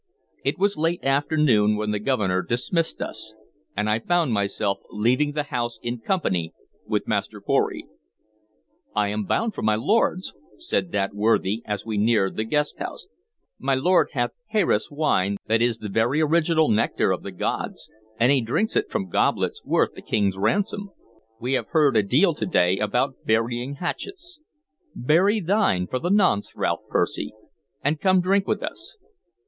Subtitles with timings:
[0.43, 3.35] It was late afternoon when the Governor dismissed us,
[3.77, 6.55] and I found myself leaving the house in company
[6.87, 7.85] with Master Pory.
[8.95, 13.09] "I am bound for my lord's," said that worthy as we neared the guest house.
[13.59, 17.87] "My lord hath Xeres wine that is the very original nectar of the gods,
[18.19, 20.89] and he drinks it from goblets worth a king's ransom.
[21.39, 24.39] We have heard a deal to day about burying hatchets:
[24.95, 27.35] bury thine for the nonce, Ralph Percy,
[27.83, 28.97] and come drink with us."